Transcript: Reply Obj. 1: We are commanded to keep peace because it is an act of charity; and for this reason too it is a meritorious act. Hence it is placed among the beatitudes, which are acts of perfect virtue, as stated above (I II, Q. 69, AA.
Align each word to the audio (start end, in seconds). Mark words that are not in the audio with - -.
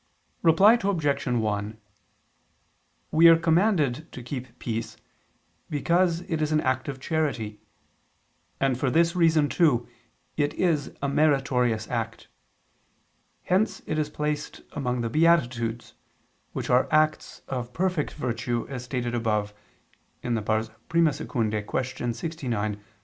Reply 0.41 0.79
Obj. 0.81 1.27
1: 1.27 1.77
We 3.11 3.27
are 3.27 3.37
commanded 3.37 4.11
to 4.11 4.23
keep 4.23 4.57
peace 4.57 4.97
because 5.69 6.21
it 6.21 6.41
is 6.41 6.51
an 6.51 6.59
act 6.61 6.87
of 6.89 6.99
charity; 6.99 7.61
and 8.59 8.79
for 8.79 8.89
this 8.89 9.15
reason 9.15 9.47
too 9.47 9.87
it 10.37 10.55
is 10.55 10.87
a 11.03 11.07
meritorious 11.07 11.87
act. 11.87 12.29
Hence 13.43 13.83
it 13.85 13.99
is 13.99 14.09
placed 14.09 14.61
among 14.71 15.01
the 15.01 15.09
beatitudes, 15.11 15.93
which 16.51 16.71
are 16.71 16.87
acts 16.89 17.43
of 17.47 17.71
perfect 17.71 18.13
virtue, 18.15 18.65
as 18.69 18.83
stated 18.83 19.13
above 19.13 19.53
(I 20.23 20.29
II, 20.29 21.13
Q. 21.13 22.13
69, 22.13 22.73
AA. 22.73 22.77